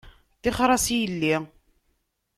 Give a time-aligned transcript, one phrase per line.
[0.41, 1.35] Tixer-as i yelli